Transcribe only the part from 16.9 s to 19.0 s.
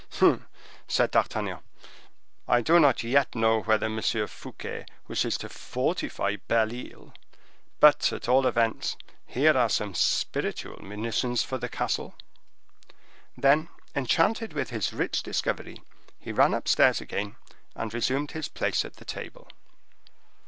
again, and resumed his place at